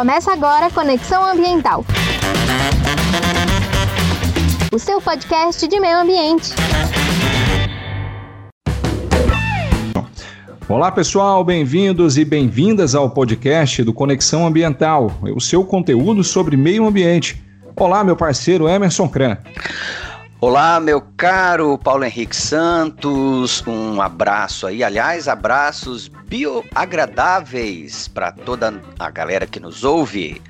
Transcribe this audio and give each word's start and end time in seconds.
Começa 0.00 0.32
agora 0.32 0.70
Conexão 0.70 1.22
Ambiental. 1.22 1.84
O 4.72 4.78
seu 4.78 4.98
podcast 4.98 5.68
de 5.68 5.78
meio 5.78 5.98
ambiente. 5.98 6.54
Olá 10.66 10.90
pessoal, 10.90 11.44
bem-vindos 11.44 12.16
e 12.16 12.24
bem-vindas 12.24 12.94
ao 12.94 13.10
podcast 13.10 13.82
do 13.82 13.92
Conexão 13.92 14.46
Ambiental, 14.46 15.12
o 15.36 15.38
seu 15.38 15.62
conteúdo 15.64 16.24
sobre 16.24 16.56
meio 16.56 16.86
ambiente. 16.86 17.44
Olá, 17.76 18.02
meu 18.02 18.16
parceiro 18.16 18.66
Emerson 18.66 19.06
Cran. 19.06 19.36
Olá, 20.42 20.80
meu 20.80 21.02
caro 21.18 21.76
Paulo 21.76 22.02
Henrique 22.02 22.34
Santos, 22.34 23.62
um 23.66 24.00
abraço 24.00 24.66
aí, 24.66 24.82
aliás, 24.82 25.28
abraços 25.28 26.08
bioagradáveis 26.08 28.08
para 28.08 28.32
toda 28.32 28.80
a 28.98 29.10
galera 29.10 29.46
que 29.46 29.60
nos 29.60 29.84
ouve. 29.84 30.40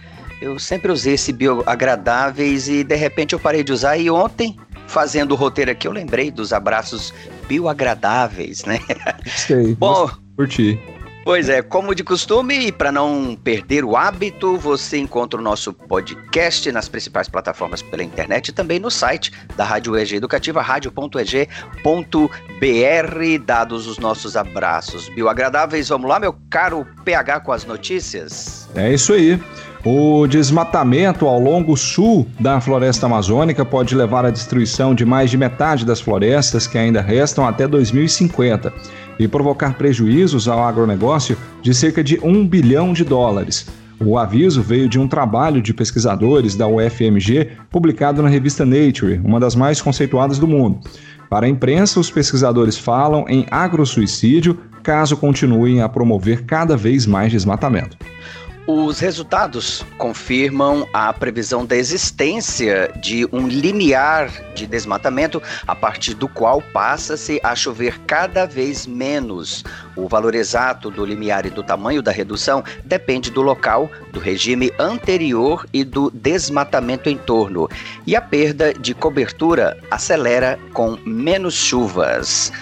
Eu 0.41 0.61
sempre 0.61 0.93
usei 0.93 1.15
esse 1.15 1.33
bioagradáveis 1.33 2.69
e 2.69 2.85
de 2.85 2.95
repente 2.95 3.33
eu 3.33 3.41
parei 3.41 3.65
de 3.65 3.73
usar 3.73 3.99
e 3.99 4.09
ontem, 4.09 4.57
fazendo 4.87 5.33
o 5.33 5.35
roteiro 5.35 5.73
aqui, 5.73 5.89
eu 5.89 5.93
lembrei 5.93 6.31
dos 6.31 6.53
abraços 6.53 7.13
bioagradáveis, 7.49 8.65
né? 8.65 8.79
Sei. 9.27 9.75
Bom, 9.75 10.09
curti. 10.37 10.79
Pois 11.23 11.51
é, 11.51 11.61
como 11.61 11.95
de 11.95 12.03
costume, 12.03 12.67
e 12.67 12.73
para 12.73 12.91
não 12.91 13.37
perder 13.37 13.85
o 13.85 13.95
hábito, 13.97 14.57
você 14.57 14.97
encontra 14.99 15.39
o 15.39 15.43
nosso 15.43 15.73
podcast 15.73 16.73
nas 16.73 16.89
principais 16.89 17.29
plataformas 17.29 17.83
pela 17.83 18.03
internet 18.03 18.49
e 18.49 18.53
também 18.53 18.79
no 18.79 18.91
site 18.91 19.31
da 19.55 19.65
Rádio 19.65 19.97
EG 19.99 20.17
Educativa, 20.17 20.63
rádio.eg.br. 20.63 21.45
Dados 23.45 23.87
os 23.87 23.99
nossos 23.99 24.35
abraços 24.37 25.09
bioagradáveis, 25.11 25.91
vamos 25.91 26.09
lá, 26.09 26.19
meu 26.19 26.35
caro 26.49 26.87
PH, 27.05 27.41
com 27.41 27.53
as 27.53 27.65
notícias? 27.67 28.69
É 28.75 28.93
isso 28.93 29.13
aí. 29.13 29.39
O 29.83 30.27
desmatamento 30.27 31.27
ao 31.27 31.41
longo 31.41 31.75
sul 31.75 32.27
da 32.39 32.61
floresta 32.61 33.07
amazônica 33.07 33.65
pode 33.65 33.95
levar 33.95 34.27
à 34.27 34.31
destruição 34.31 34.95
de 34.95 35.07
mais 35.07 35.31
de 35.31 35.39
metade 35.39 35.87
das 35.87 36.03
florestas 36.03 36.67
que 36.67 36.77
ainda 36.77 37.01
restam 37.01 37.47
até 37.47 37.67
2050 37.67 38.71
e 39.19 39.27
provocar 39.27 39.79
prejuízos 39.79 40.49
ao 40.49 40.63
agronegócio 40.63 41.35
de 41.63 41.73
cerca 41.73 42.05
de 42.05 42.21
um 42.23 42.47
bilhão 42.47 42.93
de 42.93 43.05
dólares. 43.05 43.69
O 43.99 44.19
aviso 44.19 44.61
veio 44.61 44.87
de 44.87 44.99
um 44.99 45.09
trabalho 45.09 45.63
de 45.63 45.73
pesquisadores 45.73 46.55
da 46.55 46.67
UFMG 46.67 47.49
publicado 47.71 48.23
na 48.23 48.29
revista 48.29 48.67
Nature, 48.67 49.23
uma 49.25 49.41
das 49.41 49.55
mais 49.55 49.81
conceituadas 49.81 50.39
do 50.39 50.47
mundo. 50.47 50.81
Para 51.31 51.47
a 51.47 51.49
imprensa, 51.49 51.99
os 51.99 52.11
pesquisadores 52.11 52.77
falam 52.77 53.25
em 53.29 53.47
agrosuicídio 53.51 54.59
caso 54.83 55.17
continuem 55.17 55.81
a 55.81 55.89
promover 55.89 56.45
cada 56.45 56.77
vez 56.77 57.07
mais 57.07 57.33
desmatamento. 57.33 57.97
Os 58.73 59.01
resultados 59.01 59.85
confirmam 59.99 60.89
a 60.93 61.13
previsão 61.13 61.67
da 61.67 61.75
existência 61.75 62.89
de 63.03 63.27
um 63.33 63.49
limiar 63.49 64.31
de 64.55 64.65
desmatamento 64.65 65.43
a 65.67 65.75
partir 65.75 66.15
do 66.15 66.29
qual 66.29 66.63
passa-se 66.63 67.41
a 67.43 67.57
chover 67.57 67.99
cada 68.07 68.47
vez 68.47 68.87
menos. 68.87 69.65
O 69.97 70.07
valor 70.07 70.37
exato 70.37 70.89
do 70.89 71.05
limiar 71.05 71.47
e 71.47 71.51
do 71.51 71.65
tamanho 71.65 72.01
da 72.01 72.13
redução 72.13 72.63
depende 72.85 73.29
do 73.29 73.43
local, 73.43 73.91
do 74.13 74.21
regime 74.21 74.73
anterior 74.79 75.67
e 75.73 75.83
do 75.83 76.09
desmatamento 76.09 77.09
em 77.09 77.17
torno. 77.17 77.69
E 78.07 78.15
a 78.15 78.21
perda 78.21 78.73
de 78.73 78.95
cobertura 78.95 79.77
acelera 79.91 80.57
com 80.73 80.97
menos 81.05 81.55
chuvas. 81.55 82.53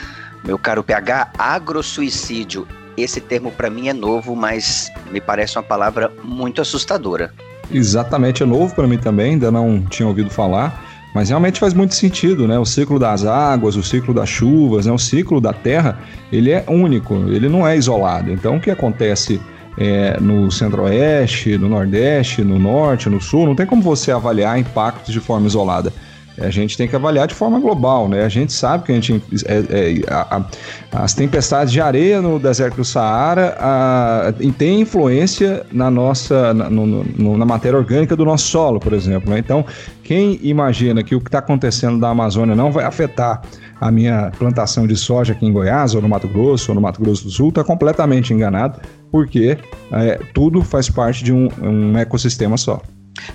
Meu 0.43 0.59
caro 0.59 0.83
PH, 0.83 1.33
agrosuicídio 1.37 2.67
esse 3.03 3.21
termo 3.21 3.51
para 3.51 3.71
mim 3.71 3.89
é 3.89 3.93
novo, 3.93 4.35
mas 4.35 4.91
me 5.11 5.21
parece 5.21 5.57
uma 5.57 5.63
palavra 5.63 6.11
muito 6.23 6.61
assustadora. 6.61 7.33
Exatamente, 7.71 8.43
é 8.43 8.47
novo 8.47 8.75
para 8.75 8.87
mim 8.87 8.99
também, 8.99 9.33
ainda 9.33 9.51
não 9.51 9.83
tinha 9.83 10.09
ouvido 10.09 10.31
falar, 10.31 10.85
mas 11.15 11.29
realmente 11.29 11.61
faz 11.61 11.75
muito 11.75 11.95
sentido, 11.95 12.47
né? 12.47 12.59
O 12.59 12.65
ciclo 12.65 12.99
das 12.99 13.25
águas, 13.25 13.77
o 13.77 13.83
ciclo 13.83 14.15
das 14.15 14.29
chuvas, 14.29 14.87
né? 14.87 14.93
o 14.93 14.99
ciclo 14.99 15.41
da 15.41 15.53
terra, 15.53 15.99
ele 16.33 16.51
é 16.51 16.65
único, 16.69 17.15
ele 17.29 17.49
não 17.49 17.67
é 17.67 17.77
isolado. 17.77 18.31
Então, 18.33 18.57
o 18.57 18.61
que 18.61 18.71
acontece 18.71 19.41
é, 19.77 20.19
no 20.21 20.51
centro-oeste, 20.51 21.57
no 21.59 21.69
nordeste, 21.69 22.43
no 22.43 22.59
norte, 22.59 23.09
no 23.09 23.21
sul, 23.21 23.47
não 23.47 23.55
tem 23.55 23.67
como 23.67 23.83
você 23.83 24.11
avaliar 24.11 24.59
impactos 24.59 25.13
de 25.13 25.21
forma 25.21 25.47
isolada 25.47 25.93
a 26.41 26.51
gente 26.51 26.77
tem 26.77 26.89
que 26.89 26.95
avaliar 26.95 27.27
de 27.27 27.35
forma 27.35 27.59
global, 27.59 28.09
né? 28.09 28.25
A 28.25 28.29
gente 28.29 28.53
sabe 28.53 28.85
que 28.85 28.93
a 28.93 28.95
gente, 28.95 29.23
é, 29.45 29.59
é, 29.59 30.03
a, 30.09 30.37
a, 30.37 31.05
as 31.05 31.15
tempestades 31.15 31.73
de 31.73 31.81
areia 31.81 32.21
no 32.21 32.39
deserto 32.39 32.77
do 32.77 32.85
Saara 32.85 33.57
a, 33.59 34.33
têm 34.57 34.81
influência 34.81 35.65
na 35.73 35.91
nossa, 35.91 36.55
na, 36.55 36.71
no, 36.71 36.87
no, 36.87 37.37
na 37.37 37.45
matéria 37.45 37.79
orgânica 37.79 38.15
do 38.15 38.25
nosso 38.25 38.49
solo, 38.49 38.79
por 38.79 38.93
exemplo. 38.93 39.31
Né? 39.31 39.39
Então, 39.39 39.65
quem 40.03 40.39
imagina 40.43 41.03
que 41.03 41.15
o 41.15 41.21
que 41.21 41.29
está 41.29 41.39
acontecendo 41.39 41.99
na 41.99 42.11
Amazônia 42.11 42.55
não 42.55 42.71
vai 42.71 42.85
afetar 42.85 43.43
a 43.81 43.91
minha 43.91 44.33
plantação 44.39 44.87
de 44.87 44.97
soja 44.97 45.33
aqui 45.33 45.47
em 45.47 45.53
Goiás, 45.53 45.95
ou 45.95 46.03
no 46.03 46.09
Mato 46.09 46.29
Grosso, 46.29 46.71
ou 46.71 46.75
no 46.75 46.81
Mato 46.81 47.01
Grosso 47.01 47.25
do 47.25 47.31
Sul, 47.31 47.51
está 47.51 47.63
completamente 47.63 48.33
enganado, 48.33 48.81
porque 49.11 49.57
é, 49.93 50.19
tudo 50.35 50.63
faz 50.63 50.89
parte 50.89 51.23
de 51.23 51.33
um, 51.33 51.49
um 51.63 51.97
ecossistema 51.97 52.57
só. 52.57 52.81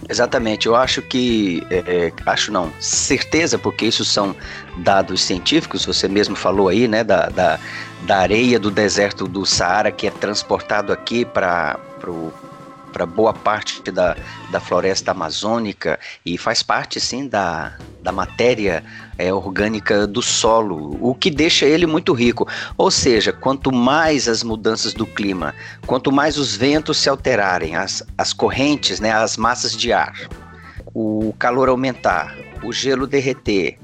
Exatamente, 0.09 0.67
eu 0.67 0.75
acho 0.75 1.01
que, 1.01 1.65
é, 1.69 1.77
é, 1.77 2.13
acho 2.25 2.51
não, 2.51 2.71
certeza, 2.79 3.57
porque 3.57 3.85
isso 3.85 4.03
são 4.03 4.35
dados 4.77 5.21
científicos, 5.21 5.85
você 5.85 6.07
mesmo 6.07 6.35
falou 6.35 6.69
aí, 6.69 6.87
né, 6.87 7.03
da, 7.03 7.27
da, 7.29 7.59
da 8.03 8.17
areia 8.17 8.59
do 8.59 8.69
deserto 8.71 9.27
do 9.27 9.45
Saara 9.45 9.91
que 9.91 10.07
é 10.07 10.11
transportado 10.11 10.91
aqui 10.91 11.25
para 11.25 11.79
para 12.93 13.05
boa 13.07 13.33
parte 13.33 13.91
da, 13.91 14.15
da 14.51 14.59
floresta 14.59 15.11
amazônica 15.11 15.99
e 16.23 16.37
faz 16.37 16.61
parte 16.61 17.01
sim 17.01 17.27
da, 17.27 17.75
da 18.01 18.11
matéria 18.11 18.83
é, 19.17 19.33
orgânica 19.33 20.05
do 20.05 20.21
solo, 20.21 20.97
o 21.01 21.15
que 21.15 21.31
deixa 21.31 21.65
ele 21.65 21.87
muito 21.87 22.13
rico. 22.13 22.47
Ou 22.77 22.91
seja, 22.91 23.33
quanto 23.33 23.73
mais 23.73 24.29
as 24.29 24.43
mudanças 24.43 24.93
do 24.93 25.05
clima, 25.05 25.55
quanto 25.87 26.11
mais 26.11 26.37
os 26.37 26.55
ventos 26.55 26.97
se 26.97 27.09
alterarem, 27.09 27.75
as, 27.75 28.03
as 28.17 28.31
correntes, 28.31 28.99
né, 28.99 29.11
as 29.11 29.35
massas 29.35 29.75
de 29.75 29.91
ar, 29.91 30.13
o 30.93 31.33
calor 31.39 31.67
aumentar, 31.69 32.35
o 32.63 32.71
gelo 32.71 33.07
derreter, 33.07 33.79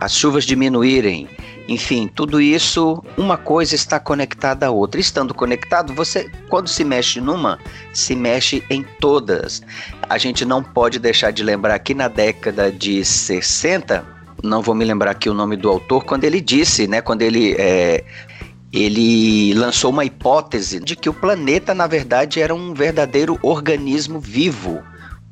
as 0.00 0.14
chuvas 0.14 0.44
diminuírem, 0.44 1.28
enfim, 1.66 2.06
tudo 2.06 2.40
isso, 2.40 3.02
uma 3.16 3.38
coisa 3.38 3.74
está 3.74 3.98
conectada 3.98 4.66
à 4.66 4.70
outra. 4.70 5.00
Estando 5.00 5.32
conectado, 5.32 5.94
você, 5.94 6.30
quando 6.48 6.68
se 6.68 6.84
mexe 6.84 7.20
numa, 7.20 7.58
se 7.92 8.14
mexe 8.14 8.62
em 8.68 8.84
todas. 9.00 9.62
A 10.08 10.18
gente 10.18 10.44
não 10.44 10.62
pode 10.62 10.98
deixar 10.98 11.30
de 11.30 11.42
lembrar 11.42 11.78
que 11.78 11.94
na 11.94 12.08
década 12.08 12.70
de 12.70 13.02
60, 13.02 14.04
não 14.42 14.60
vou 14.60 14.74
me 14.74 14.84
lembrar 14.84 15.12
aqui 15.12 15.30
o 15.30 15.34
nome 15.34 15.56
do 15.56 15.70
autor, 15.70 16.04
quando 16.04 16.24
ele 16.24 16.40
disse, 16.40 16.86
né, 16.86 17.00
quando 17.00 17.22
ele 17.22 17.54
é, 17.58 18.04
ele 18.70 19.54
lançou 19.54 19.90
uma 19.90 20.04
hipótese 20.04 20.80
de 20.80 20.94
que 20.94 21.08
o 21.08 21.14
planeta, 21.14 21.74
na 21.74 21.86
verdade, 21.86 22.40
era 22.40 22.54
um 22.54 22.74
verdadeiro 22.74 23.38
organismo 23.42 24.20
vivo 24.20 24.82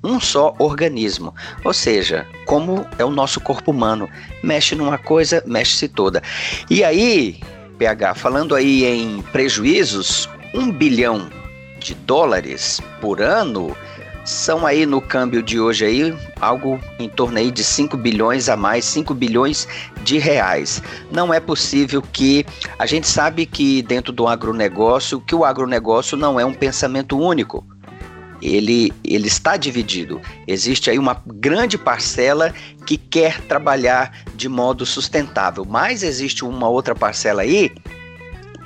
um 0.03 0.21
só 0.21 0.55
organismo. 0.59 1.35
Ou 1.65 1.73
seja, 1.73 2.27
como 2.47 2.87
é 2.99 3.05
o 3.05 3.11
nosso 3.11 3.41
corpo 3.41 3.71
humano, 3.71 4.09
mexe 4.43 4.75
numa 4.75 4.99
coisa, 4.99 5.43
mexe-se 5.47 5.89
toda. 5.89 6.23
E 6.69 6.83
aí, 6.83 7.41
PH, 7.79 8.15
falando 8.15 8.55
aí 8.55 8.85
em 8.85 9.23
prejuízos, 9.23 10.29
um 10.55 10.71
bilhão 10.71 11.31
de 11.79 11.95
dólares 11.95 12.81
por 13.01 13.21
ano 13.21 13.77
são 14.25 14.65
aí 14.65 14.87
no 14.87 15.01
câmbio 15.01 15.43
de 15.43 15.59
hoje 15.59 15.85
aí 15.85 16.17
algo 16.41 16.79
em 16.99 17.09
torno 17.09 17.39
aí 17.39 17.51
de 17.51 17.65
5 17.65 17.97
bilhões 17.97 18.49
a 18.49 18.57
mais, 18.57 18.85
5 18.85 19.13
bilhões 19.15 19.67
de 20.05 20.19
reais. 20.19 20.81
Não 21.11 21.35
é 21.35 21.41
possível 21.41 22.01
que 22.01 22.47
a 22.79 22.87
gente 22.87 23.09
sabe 23.09 23.47
que 23.47 23.83
dentro 23.83 24.13
do 24.13 24.29
agronegócio, 24.29 25.21
que 25.21 25.35
o 25.35 25.45
agronegócio 25.45 26.17
não 26.17 26.39
é 26.39 26.45
um 26.45 26.55
pensamento 26.55 27.19
único 27.19 27.67
ele, 28.43 28.93
ele 29.05 29.29
está 29.29 29.57
dividido. 29.57 30.21
Existe 30.47 30.91
aí 30.91 30.99
uma 30.99 31.23
grande 31.27 31.79
parcela 31.79 32.53
que 32.85 32.97
quer 32.97 33.41
trabalhar 33.43 34.13
de 34.35 34.49
modo 34.49 34.85
sustentável, 34.85 35.65
mas 35.65 36.03
existe 36.03 36.45
uma 36.45 36.69
outra 36.69 36.95
parcela 36.95 37.43
aí 37.43 37.73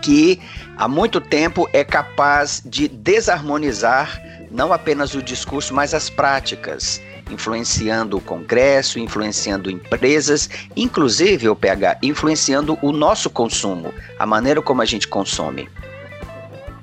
que 0.02 0.40
há 0.76 0.88
muito 0.88 1.20
tempo 1.20 1.68
é 1.72 1.84
capaz 1.84 2.62
de 2.64 2.88
desarmonizar 2.88 4.22
não 4.50 4.72
apenas 4.72 5.14
o 5.14 5.22
discurso, 5.22 5.74
mas 5.74 5.92
as 5.92 6.08
práticas, 6.08 7.00
influenciando 7.30 8.16
o 8.16 8.20
Congresso, 8.20 8.98
influenciando 8.98 9.70
empresas, 9.70 10.48
inclusive 10.76 11.48
o 11.48 11.56
PH, 11.56 11.98
influenciando 12.02 12.78
o 12.80 12.92
nosso 12.92 13.28
consumo, 13.28 13.92
a 14.18 14.24
maneira 14.24 14.62
como 14.62 14.80
a 14.80 14.84
gente 14.84 15.08
consome. 15.08 15.68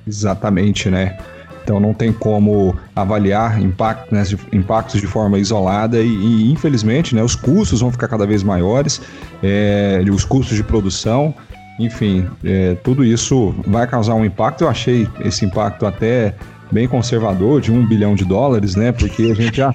Exatamente, 0.06 0.90
né? 0.90 1.18
Então 1.64 1.80
não 1.80 1.94
tem 1.94 2.12
como 2.12 2.76
avaliar 2.94 3.58
né, 3.58 4.22
impactos 4.52 5.00
de 5.00 5.06
forma 5.06 5.38
isolada 5.38 5.98
e, 5.98 6.06
e, 6.06 6.52
infelizmente 6.52 7.14
né, 7.14 7.22
os 7.22 7.34
custos 7.34 7.80
vão 7.80 7.90
ficar 7.90 8.06
cada 8.06 8.26
vez 8.26 8.42
maiores, 8.42 9.00
é, 9.42 10.04
os 10.12 10.26
custos 10.26 10.56
de 10.56 10.62
produção, 10.62 11.34
enfim, 11.80 12.26
é, 12.44 12.76
tudo 12.84 13.02
isso 13.02 13.54
vai 13.66 13.86
causar 13.86 14.14
um 14.14 14.24
impacto. 14.24 14.62
Eu 14.62 14.68
achei 14.68 15.08
esse 15.24 15.44
impacto 15.44 15.86
até 15.86 16.34
bem 16.70 16.86
conservador, 16.86 17.60
de 17.60 17.72
um 17.72 17.86
bilhão 17.86 18.14
de 18.14 18.24
dólares, 18.24 18.76
né? 18.76 18.92
Porque 18.92 19.22
a 19.22 19.34
gente 19.34 19.56
já 19.56 19.74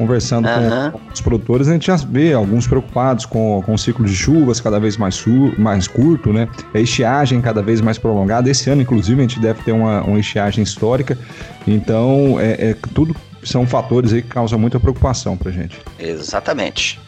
conversando 0.00 0.48
uhum. 0.48 0.92
com 0.92 1.00
os 1.12 1.20
produtores, 1.20 1.68
a 1.68 1.74
gente 1.74 1.88
já 1.88 1.96
vê 1.96 2.32
alguns 2.32 2.66
preocupados 2.66 3.26
com, 3.26 3.62
com 3.66 3.74
o 3.74 3.78
ciclo 3.78 4.06
de 4.06 4.16
chuvas 4.16 4.58
cada 4.58 4.80
vez 4.80 4.96
mais, 4.96 5.22
mais 5.58 5.86
curto, 5.86 6.32
né? 6.32 6.48
A 6.72 6.78
estiagem 6.78 7.38
cada 7.42 7.60
vez 7.60 7.82
mais 7.82 7.98
prolongada. 7.98 8.48
Esse 8.48 8.70
ano, 8.70 8.80
inclusive, 8.80 9.20
a 9.20 9.22
gente 9.22 9.38
deve 9.38 9.62
ter 9.62 9.72
uma, 9.72 10.00
uma 10.00 10.18
estiagem 10.18 10.64
histórica. 10.64 11.18
Então, 11.66 12.40
é, 12.40 12.70
é 12.70 12.76
tudo 12.94 13.14
são 13.42 13.66
fatores 13.66 14.14
aí 14.14 14.22
que 14.22 14.28
causam 14.28 14.58
muita 14.58 14.80
preocupação 14.80 15.36
pra 15.36 15.50
gente. 15.50 15.78
Exatamente. 15.98 16.98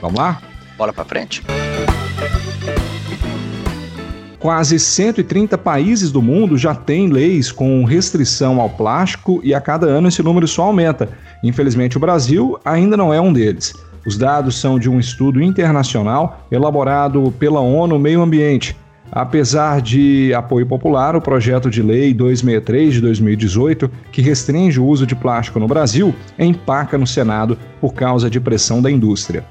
Vamos 0.00 0.18
lá? 0.18 0.42
Bola 0.76 0.92
para 0.92 1.04
frente. 1.04 1.44
Quase 4.40 4.80
130 4.80 5.56
países 5.56 6.10
do 6.10 6.20
mundo 6.20 6.58
já 6.58 6.74
têm 6.74 7.06
leis 7.06 7.52
com 7.52 7.84
restrição 7.84 8.60
ao 8.60 8.68
plástico 8.68 9.40
e 9.44 9.54
a 9.54 9.60
cada 9.60 9.86
ano 9.86 10.08
esse 10.08 10.20
número 10.24 10.48
só 10.48 10.62
aumenta. 10.64 11.08
Infelizmente, 11.42 11.96
o 11.96 12.00
Brasil 12.00 12.58
ainda 12.64 12.96
não 12.96 13.12
é 13.12 13.20
um 13.20 13.32
deles. 13.32 13.74
Os 14.04 14.16
dados 14.16 14.60
são 14.60 14.78
de 14.78 14.88
um 14.88 14.98
estudo 14.98 15.42
internacional 15.42 16.46
elaborado 16.50 17.32
pela 17.38 17.60
ONU 17.60 17.98
Meio 17.98 18.22
Ambiente. 18.22 18.76
Apesar 19.14 19.82
de 19.82 20.32
apoio 20.32 20.66
popular, 20.66 21.14
o 21.14 21.20
projeto 21.20 21.68
de 21.68 21.82
lei 21.82 22.14
263 22.14 22.94
de 22.94 23.00
2018, 23.02 23.90
que 24.10 24.22
restringe 24.22 24.80
o 24.80 24.86
uso 24.86 25.06
de 25.06 25.14
plástico 25.14 25.60
no 25.60 25.68
Brasil, 25.68 26.14
empaca 26.38 26.96
no 26.96 27.06
Senado 27.06 27.58
por 27.78 27.92
causa 27.92 28.30
de 28.30 28.40
pressão 28.40 28.80
da 28.80 28.90
indústria. 28.90 29.44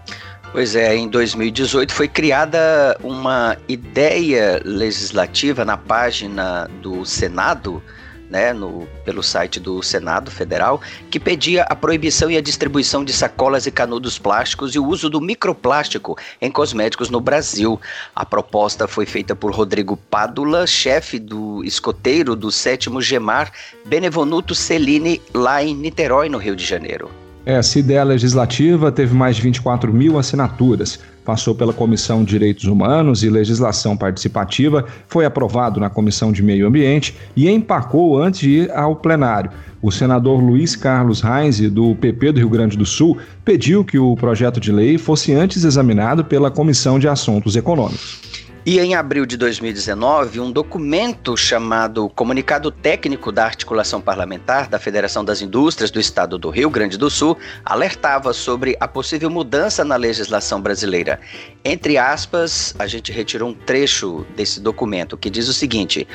Pois 0.52 0.76
é, 0.76 0.96
em 0.96 1.08
2018 1.08 1.94
foi 1.94 2.08
criada 2.08 2.98
uma 3.04 3.56
ideia 3.70 4.62
legislativa 4.66 5.64
na 5.64 5.78
página 5.78 6.68
do 6.82 7.06
Senado, 7.06 7.82
né, 8.32 8.54
no, 8.54 8.88
pelo 9.04 9.22
site 9.22 9.60
do 9.60 9.84
Senado 9.84 10.32
Federal, 10.32 10.80
que 11.10 11.20
pedia 11.20 11.64
a 11.64 11.76
proibição 11.76 12.32
e 12.32 12.38
a 12.38 12.42
distribuição 12.42 13.04
de 13.04 13.12
sacolas 13.12 13.68
e 13.68 13.72
canudos 13.72 14.18
plásticos 14.18 14.74
e 14.74 14.80
o 14.80 14.86
uso 14.86 15.10
do 15.10 15.20
microplástico 15.20 16.18
em 16.42 16.50
cosméticos 16.50 17.10
no 17.10 17.20
Brasil. 17.20 17.80
A 18.16 18.26
proposta 18.26 18.88
foi 18.88 19.06
feita 19.06 19.36
por 19.36 19.54
Rodrigo 19.54 19.98
Pádula, 19.98 20.66
chefe 20.66 21.20
do 21.20 21.62
escoteiro 21.66 22.34
do 22.34 22.50
sétimo 22.50 23.02
Gemar 23.02 23.52
Benevoluto 23.86 24.56
Celine, 24.56 25.22
lá 25.34 25.62
em 25.62 25.76
Niterói, 25.76 26.30
no 26.30 26.38
Rio 26.38 26.56
de 26.56 26.66
Janeiro. 26.66 27.12
Essa 27.46 27.80
ideia 27.80 28.04
legislativa 28.04 28.92
teve 28.92 29.16
mais 29.16 29.36
de 29.36 29.42
24 29.42 29.92
mil 29.92 30.18
assinaturas, 30.18 31.00
passou 31.24 31.54
pela 31.54 31.74
Comissão 31.74 32.24
de 32.24 32.32
Direitos 32.32 32.66
Humanos 32.66 33.24
e 33.24 33.30
Legislação 33.30 33.96
Participativa, 33.96 34.86
foi 35.08 35.26
aprovado 35.26 35.80
na 35.80 35.90
Comissão 35.90 36.32
de 36.32 36.42
Meio 36.42 36.68
Ambiente 36.68 37.16
e 37.36 37.50
empacou 37.50 38.22
antes 38.22 38.40
de 38.40 38.50
ir 38.50 38.72
ao 38.72 38.96
plenário. 38.96 39.52
O 39.82 39.92
senador 39.92 40.40
Luiz 40.40 40.76
Carlos 40.76 41.22
Reis, 41.22 41.60
do 41.72 41.96
PP 41.96 42.34
do 42.34 42.40
Rio 42.40 42.50
Grande 42.50 42.78
do 42.78 42.86
Sul, 42.86 43.18
pediu 43.44 43.84
que 43.84 43.98
o 43.98 44.16
projeto 44.16 44.60
de 44.60 44.72
lei 44.72 44.98
fosse 44.98 45.34
antes 45.34 45.64
examinado 45.64 46.24
pela 46.24 46.52
Comissão 46.52 47.00
de 47.00 47.08
Assuntos 47.08 47.56
Econômicos. 47.56 48.31
E 48.64 48.80
em 48.80 48.94
abril 48.94 49.26
de 49.26 49.38
2019, 49.38 50.40
um 50.40 50.52
documento 50.52 51.36
chamado 51.36 52.08
Comunicado 52.10 52.70
Técnico 52.70 53.32
da 53.32 53.44
Articulação 53.44 54.00
Parlamentar 54.00 54.70
da 54.70 54.78
Federação 54.78 55.26
das 55.26 55.42
Indústrias 55.42 55.90
do 55.90 56.00
Estado 56.00 56.38
do 56.38 56.52
Rio 56.52 56.70
Grande 56.70 56.96
do 56.96 57.10
Sul 57.10 57.36
alertava 57.66 58.34
sobre 58.34 58.78
a 58.80 58.88
possível 58.88 59.32
mudança 59.32 59.84
na 59.84 59.96
legislação 59.96 60.62
brasileira. 60.62 61.20
Entre 61.66 61.98
aspas, 61.98 62.76
a 62.78 62.86
gente 62.86 63.12
retirou 63.12 63.50
um 63.50 63.54
trecho 63.54 64.28
desse 64.36 64.60
documento 64.60 65.18
que 65.18 65.32
diz 65.32 65.48
o 65.48 65.54
seguinte: 65.54 66.08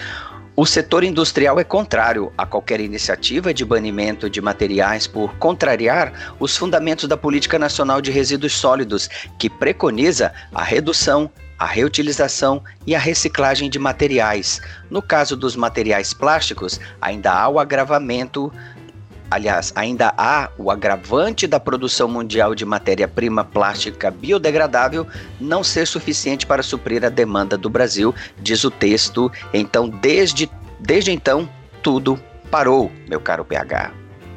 o 0.54 0.64
setor 0.64 1.02
industrial 1.02 1.58
é 1.58 1.64
contrário 1.64 2.32
a 2.38 2.46
qualquer 2.46 2.80
iniciativa 2.80 3.52
de 3.52 3.64
banimento 3.64 4.30
de 4.30 4.40
materiais 4.40 5.08
por 5.08 5.34
contrariar 5.34 6.34
os 6.38 6.56
fundamentos 6.56 7.08
da 7.08 7.16
Política 7.16 7.58
Nacional 7.58 8.00
de 8.00 8.12
Resíduos 8.12 8.52
Sólidos, 8.52 9.10
que 9.36 9.50
preconiza 9.50 10.32
a 10.54 10.62
redução, 10.62 11.28
a 11.58 11.66
reutilização 11.66 12.62
e 12.86 12.94
a 12.94 12.98
reciclagem 12.98 13.70
de 13.70 13.78
materiais. 13.78 14.60
No 14.90 15.00
caso 15.00 15.36
dos 15.36 15.56
materiais 15.56 16.12
plásticos, 16.12 16.80
ainda 17.00 17.32
há 17.32 17.48
o 17.48 17.58
agravamento 17.58 18.52
Aliás, 19.28 19.72
ainda 19.74 20.14
há 20.16 20.50
o 20.56 20.70
agravante 20.70 21.48
da 21.48 21.58
produção 21.58 22.06
mundial 22.06 22.54
de 22.54 22.64
matéria-prima 22.64 23.44
plástica 23.44 24.08
biodegradável 24.08 25.04
não 25.40 25.64
ser 25.64 25.86
suficiente 25.86 26.46
para 26.46 26.62
suprir 26.62 27.04
a 27.04 27.08
demanda 27.08 27.58
do 27.58 27.68
Brasil, 27.68 28.14
diz 28.40 28.62
o 28.62 28.70
texto. 28.70 29.30
Então, 29.52 29.88
desde, 29.88 30.48
desde 30.78 31.10
então, 31.10 31.48
tudo 31.82 32.18
parou, 32.52 32.90
meu 33.08 33.20
caro 33.20 33.44
PH. 33.44 33.90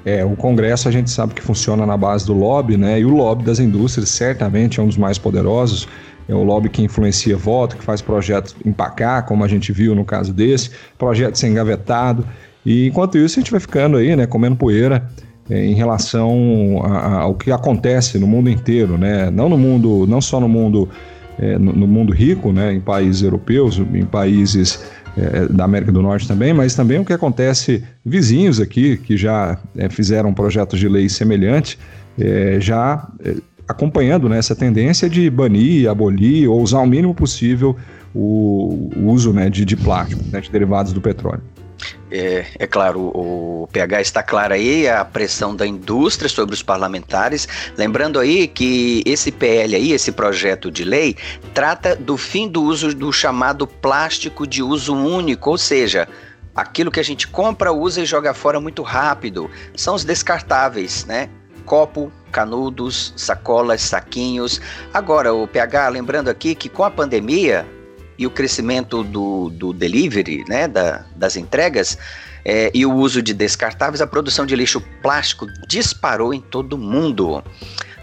É, 0.03 0.25
o 0.25 0.35
Congresso 0.35 0.87
a 0.87 0.91
gente 0.91 1.11
sabe 1.11 1.35
que 1.35 1.41
funciona 1.41 1.85
na 1.85 1.95
base 1.95 2.25
do 2.25 2.33
lobby, 2.33 2.75
né? 2.75 2.99
E 2.99 3.05
o 3.05 3.09
lobby 3.09 3.43
das 3.43 3.59
indústrias 3.59 4.09
certamente 4.09 4.79
é 4.79 4.83
um 4.83 4.87
dos 4.87 4.97
mais 4.97 5.19
poderosos 5.19 5.87
é 6.29 6.35
o 6.35 6.43
lobby 6.43 6.69
que 6.69 6.83
influencia 6.83 7.35
voto, 7.35 7.75
que 7.75 7.83
faz 7.83 8.01
projetos 8.01 8.55
empacar, 8.63 9.25
como 9.25 9.43
a 9.43 9.47
gente 9.47 9.71
viu 9.71 9.95
no 9.95 10.05
caso 10.05 10.31
desse, 10.31 10.69
projeto 10.97 11.35
ser 11.35 11.47
engavetado. 11.47 12.25
E 12.63 12.87
enquanto 12.87 13.17
isso, 13.17 13.39
a 13.39 13.41
gente 13.41 13.51
vai 13.51 13.59
ficando 13.59 13.97
aí, 13.97 14.15
né, 14.15 14.27
comendo 14.27 14.55
poeira 14.55 15.09
é, 15.49 15.65
em 15.65 15.73
relação 15.73 16.81
ao 16.83 17.33
que 17.33 17.51
acontece 17.51 18.19
no 18.19 18.27
mundo 18.27 18.47
inteiro, 18.47 18.95
né? 18.95 19.31
Não 19.31 19.49
no 19.49 19.57
mundo, 19.57 20.05
não 20.07 20.21
só 20.21 20.39
no 20.39 20.47
mundo, 20.47 20.87
é, 21.39 21.57
no, 21.57 21.73
no, 21.73 21.87
mundo 21.87 22.13
rico, 22.13 22.53
né, 22.53 22.73
em 22.73 22.79
países 22.79 23.23
europeus, 23.23 23.79
em 23.79 24.05
países 24.05 24.85
é, 25.17 25.47
da 25.47 25.63
América 25.63 25.91
do 25.91 26.03
Norte 26.03 26.27
também, 26.27 26.53
mas 26.53 26.75
também 26.75 26.99
o 26.99 27.05
que 27.05 27.13
acontece 27.13 27.83
vizinhos 28.05 28.59
aqui 28.59 28.97
que 28.97 29.17
já 29.17 29.57
é, 29.75 29.89
fizeram 29.89 30.31
projetos 30.31 30.79
de 30.79 30.87
lei 30.87 31.09
semelhantes, 31.09 31.79
é, 32.19 32.57
já 32.59 33.07
é, 33.25 33.35
acompanhando 33.69 34.27
né, 34.27 34.39
essa 34.39 34.55
tendência 34.55 35.07
de 35.07 35.29
banir, 35.29 35.87
abolir 35.87 36.49
ou 36.49 36.59
usar 36.59 36.79
o 36.79 36.87
mínimo 36.87 37.13
possível 37.13 37.77
o, 38.15 38.89
o 38.95 39.11
uso 39.11 39.31
né, 39.31 39.47
de, 39.47 39.63
de 39.63 39.77
plástico, 39.77 40.23
né, 40.31 40.41
de 40.41 40.49
derivados 40.49 40.91
do 40.91 40.99
petróleo. 40.99 41.43
É, 42.11 42.45
é, 42.57 42.67
claro, 42.67 43.11
o 43.13 43.69
PH 43.71 44.01
está 44.01 44.23
claro 44.23 44.55
aí, 44.55 44.89
a 44.89 45.05
pressão 45.05 45.55
da 45.55 45.67
indústria 45.67 46.27
sobre 46.27 46.55
os 46.55 46.63
parlamentares. 46.63 47.47
Lembrando 47.77 48.19
aí 48.19 48.47
que 48.47 49.03
esse 49.05 49.31
PL 49.31 49.75
aí, 49.75 49.91
esse 49.91 50.11
projeto 50.11 50.71
de 50.71 50.83
lei, 50.83 51.15
trata 51.53 51.95
do 51.95 52.17
fim 52.17 52.49
do 52.49 52.63
uso 52.63 52.93
do 52.93 53.13
chamado 53.13 53.67
plástico 53.67 54.47
de 54.47 54.63
uso 54.63 54.95
único, 54.95 55.51
ou 55.51 55.57
seja, 55.57 56.07
aquilo 56.55 56.91
que 56.91 56.99
a 56.99 57.03
gente 57.03 57.27
compra, 57.27 57.71
usa 57.71 58.01
e 58.01 58.05
joga 58.05 58.33
fora 58.33 58.59
muito 58.59 58.81
rápido. 58.81 59.49
São 59.75 59.93
os 59.93 60.03
descartáveis, 60.03 61.05
né? 61.05 61.29
Copo, 61.69 62.11
canudos, 62.31 63.13
sacolas, 63.15 63.81
saquinhos. 63.81 64.59
Agora, 64.91 65.31
o 65.31 65.47
PH, 65.47 65.89
lembrando 65.89 66.27
aqui 66.27 66.55
que 66.55 66.67
com 66.67 66.83
a 66.83 66.89
pandemia 66.89 67.63
e 68.17 68.25
o 68.25 68.31
crescimento 68.31 69.03
do, 69.03 69.51
do 69.51 69.71
delivery, 69.71 70.43
né, 70.49 70.67
da, 70.67 71.05
das 71.15 71.37
entregas, 71.37 71.95
é, 72.43 72.71
e 72.73 72.87
o 72.87 72.91
uso 72.91 73.21
de 73.21 73.35
descartáveis, 73.35 74.01
a 74.01 74.07
produção 74.07 74.47
de 74.47 74.55
lixo 74.55 74.81
plástico 75.03 75.45
disparou 75.67 76.33
em 76.33 76.41
todo 76.41 76.73
o 76.73 76.77
mundo. 76.77 77.43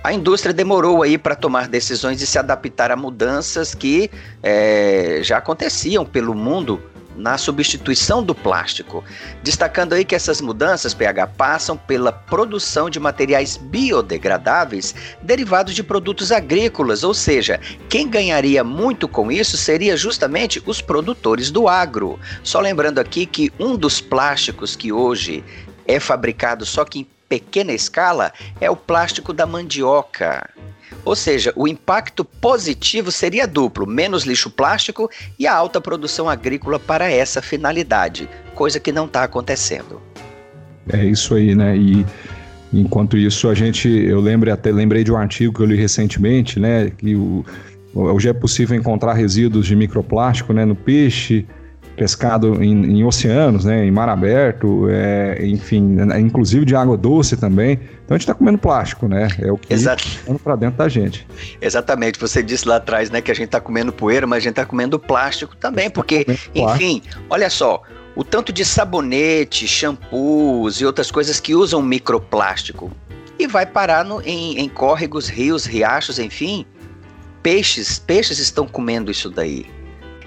A 0.04 0.12
indústria 0.12 0.54
demorou 0.54 1.02
aí 1.02 1.18
para 1.18 1.35
tomar 1.35 1.66
decisões 1.66 2.23
e 2.23 2.26
se 2.26 2.38
adaptar 2.38 2.92
a 2.92 2.96
mudanças 2.96 3.75
que 3.75 4.08
é, 4.44 5.18
já 5.25 5.38
aconteciam 5.38 6.06
pelo 6.06 6.37
mundo 6.37 6.80
na 7.16 7.38
substituição 7.38 8.23
do 8.23 8.35
plástico, 8.35 9.02
destacando 9.42 9.94
aí 9.94 10.04
que 10.04 10.14
essas 10.14 10.40
mudanças 10.40 10.94
pH 10.94 11.26
passam 11.28 11.76
pela 11.76 12.12
produção 12.12 12.90
de 12.90 13.00
materiais 13.00 13.56
biodegradáveis 13.56 14.94
derivados 15.23 15.75
de 15.75 15.82
produtos 15.82 16.30
agrícolas, 16.30 17.02
ou 17.02 17.14
seja, 17.14 17.61
quem 17.88 18.08
ganharia 18.08 18.62
muito 18.62 19.08
com 19.08 19.32
isso 19.32 19.56
seria 19.56 19.96
justamente 19.96 20.62
os 20.66 20.80
produtores 20.80 21.50
do 21.50 21.68
agro. 21.68 22.18
Só 22.42 22.61
lembrando 22.61 22.99
aqui 22.99 23.26
que 23.26 23.52
um 23.58 23.76
dos 23.76 24.00
plásticos 24.00 24.76
que 24.76 24.92
hoje 24.92 25.44
é 25.87 25.99
fabricado 26.00 26.66
só 26.66 26.85
que 26.85 27.00
em 27.00 27.06
pequena 27.28 27.73
escala 27.73 28.32
é 28.61 28.70
o 28.70 28.76
plástico 28.76 29.32
da 29.32 29.46
mandioca. 29.46 30.49
Ou 31.07 31.15
seja, 31.15 31.53
o 31.55 31.69
impacto 31.69 32.25
positivo 32.25 33.13
seria 33.13 33.47
duplo: 33.47 33.87
menos 33.87 34.25
lixo 34.25 34.51
plástico 34.51 35.09
e 35.39 35.47
a 35.47 35.55
alta 35.55 35.81
produção 35.81 36.29
agrícola 36.29 36.81
para 36.81 37.09
essa 37.09 37.41
finalidade, 37.41 38.29
coisa 38.57 38.81
que 38.81 38.91
não 38.91 39.07
está 39.07 39.23
acontecendo. 39.23 40.03
É 40.93 41.05
isso 41.05 41.37
aí, 41.37 41.55
né? 41.55 41.77
E 41.77 42.05
enquanto 42.73 43.17
isso, 43.17 43.49
a 43.49 43.55
gente, 43.55 43.89
eu 43.89 44.21
lembro 44.21 44.53
até 44.53 44.73
lembrei 44.73 45.05
de 45.05 45.13
um 45.13 45.17
artigo 45.17 45.55
que 45.55 45.61
eu 45.61 45.67
li 45.67 45.77
recentemente, 45.77 46.59
né? 46.59 46.91
Que 46.91 47.15
o, 47.15 47.45
hoje 47.95 48.29
é 48.29 48.33
possível 48.33 48.77
encontrar 48.77 49.13
resíduos 49.13 49.65
de 49.67 49.77
microplástico, 49.77 50.53
né? 50.53 50.65
No 50.65 50.75
peixe, 50.75 51.47
pescado 51.97 52.62
em, 52.62 52.99
em, 52.99 53.05
oceanos, 53.05 53.65
né, 53.65 53.85
em 53.85 53.91
mar 53.91 54.09
aberto, 54.09 54.87
é, 54.91 55.38
enfim, 55.47 55.97
inclusive 56.21 56.65
de 56.65 56.76
água 56.76 56.97
doce 56.97 57.37
também. 57.37 57.81
Então 58.05 58.15
a 58.15 58.19
gente 58.19 58.23
está 58.23 58.35
comendo 58.35 58.59
plástico, 58.59 59.09
né? 59.09 59.29
É 59.41 59.50
o 59.50 59.57
que 59.57 59.73
está 59.73 59.97
para 60.45 60.57
dentro 60.57 60.79
da 60.79 60.88
gente. 60.88 61.26
Exatamente. 61.61 62.21
Você 62.21 62.43
disse 62.43 62.69
lá 62.69 62.76
atrás, 62.76 63.11
né, 63.11 63.21
que 63.21 63.31
a 63.31 63.35
gente 63.35 63.47
está 63.47 63.61
comendo 63.61 63.93
poeira, 63.93 64.26
mas 64.26 64.38
a 64.38 64.41
gente 64.41 64.53
está 64.53 64.65
comendo 64.65 64.99
plástico 64.99 65.57
também, 65.57 65.91
porque, 65.91 66.26
enfim, 66.55 67.03
olha 67.29 67.50
só, 67.50 67.83
o 68.15 68.23
tanto 68.23 68.53
de 68.53 68.65
sabonete, 68.65 69.67
shampoos 69.67 70.81
e 70.81 70.87
outras 70.87 71.11
coisas 71.11 71.41
que 71.41 71.55
usam 71.55 71.83
microplástico 71.83 72.93
e 73.38 73.47
vai 73.47 73.67
parar 73.67 74.05
no, 74.05 74.21
em, 74.23 74.59
em 74.59 74.69
córregos, 74.69 75.29
rios, 75.29 75.67
riachos, 75.67 76.19
enfim. 76.19 76.65
Peixes, 77.43 77.99
peixes 77.99 78.38
estão 78.38 78.67
comendo 78.67 79.11
isso 79.11 79.31
daí. 79.31 79.67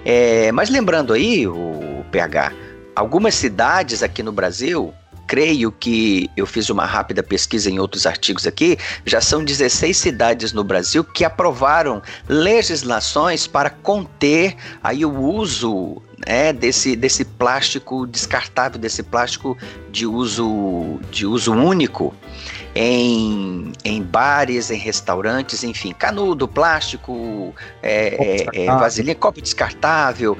É, 0.04 0.50
mas 0.52 0.70
lembrando 0.70 1.12
aí, 1.12 1.46
o 1.46 2.04
PH, 2.10 2.52
algumas 2.94 3.34
cidades 3.34 4.02
aqui 4.02 4.22
no 4.22 4.32
Brasil 4.32 4.94
creio 5.30 5.70
que 5.70 6.28
eu 6.36 6.44
fiz 6.44 6.70
uma 6.70 6.84
rápida 6.84 7.22
pesquisa 7.22 7.70
em 7.70 7.78
outros 7.78 8.04
artigos 8.04 8.48
aqui, 8.48 8.76
já 9.06 9.20
são 9.20 9.44
16 9.44 9.96
cidades 9.96 10.52
no 10.52 10.64
Brasil 10.64 11.04
que 11.04 11.24
aprovaram 11.24 12.02
legislações 12.28 13.46
para 13.46 13.70
conter 13.70 14.56
aí 14.82 15.04
o 15.04 15.16
uso 15.16 16.02
né, 16.26 16.52
desse, 16.52 16.96
desse 16.96 17.24
plástico 17.24 18.08
descartável, 18.08 18.80
desse 18.80 19.04
plástico 19.04 19.56
de 19.92 20.04
uso, 20.04 20.98
de 21.12 21.24
uso 21.24 21.52
único 21.52 22.12
em, 22.74 23.72
em 23.84 24.02
bares, 24.02 24.70
em 24.70 24.78
restaurantes, 24.78 25.64
enfim, 25.64 25.92
canudo, 25.92 26.46
plástico, 26.46 27.54
é, 27.82 28.46
é, 28.54 28.64
é, 28.64 28.66
vasilhinha, 28.66 29.14
copo 29.14 29.40
descartável, 29.40 30.36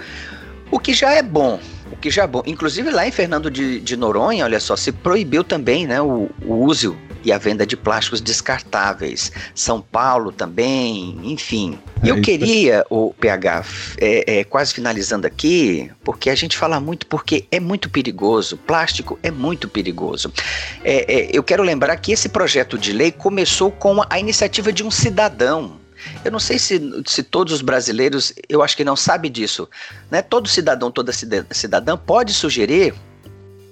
o 0.71 0.79
que 0.79 0.95
já 0.95 1.13
é 1.13 1.23
bom, 1.23 1.59
o 1.91 1.97
que 1.97 2.11
já 2.11 2.25
é 2.25 2.27
bom. 2.27 2.43
Inclusive 2.47 2.91
lá 2.91 3.07
em 3.07 3.11
Fernando 3.11 3.51
de, 3.51 3.81
de 3.81 3.97
Noronha, 3.97 4.45
olha 4.45 4.61
só, 4.61 4.77
se 4.77 4.93
proibiu 4.93 5.43
também 5.43 5.87
né, 5.87 6.01
o, 6.01 6.31
o 6.45 6.55
uso 6.55 6.97
e 7.25 7.33
a 7.33 7.39
venda 7.39 7.67
de 7.67 7.77
plásticos 7.77 8.21
descartáveis. 8.21 9.33
São 9.55 9.81
Paulo 9.81 10.33
também, 10.33 11.19
enfim. 11.25 11.79
E 12.03 12.09
eu 12.09 12.17
é 12.17 12.21
queria, 12.21 12.87
o 12.91 13.13
PH, 13.15 13.65
é, 13.99 14.39
é, 14.39 14.45
quase 14.45 14.75
finalizando 14.75 15.27
aqui, 15.27 15.91
porque 16.05 16.31
a 16.31 16.35
gente 16.35 16.57
fala 16.57 16.81
muito 16.81 17.07
porque 17.07 17.47
é 17.51 17.61
muito 17.61 17.91
perigoso. 17.91 18.57
Plástico 18.57 19.19
é 19.23 19.31
muito 19.31 19.69
perigoso. 19.69 20.33
É, 20.85 21.13
é 21.13 21.31
eu 21.33 21.43
quero 21.43 21.63
lembrar 21.63 21.97
que 21.97 22.13
esse 22.13 22.29
projeto 22.29 22.79
de 22.79 22.93
lei 22.93 23.13
começou 23.13 23.71
com 23.71 24.03
a 24.09 24.19
iniciativa 24.19 24.73
de 24.73 24.83
um 24.83 24.91
cidadão, 24.91 25.81
eu 26.25 26.31
não 26.31 26.41
sei 26.41 26.59
se, 26.59 26.81
se 27.07 27.23
todos 27.23 27.53
os 27.53 27.63
brasileiros, 27.63 28.33
eu 28.49 28.63
acho 28.63 28.77
que 28.77 28.85
não 28.85 28.97
sabe 28.97 29.29
disso. 29.29 29.69
Né? 30.11 30.23
Todo 30.23 30.49
cidadão, 30.49 30.91
toda 30.91 31.13
cidadã 31.13 31.97
pode 31.97 32.33
sugerir 32.33 32.95